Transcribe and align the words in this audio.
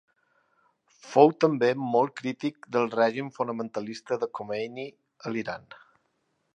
Fou 1.09 1.33
també 1.45 1.69
molt 1.81 2.15
crític 2.21 2.67
del 2.77 2.89
règim 2.97 3.31
fonamentalista 3.39 4.21
de 4.25 4.33
Khomeini 4.39 4.91
a 5.27 5.37
l'Iran. 5.37 5.71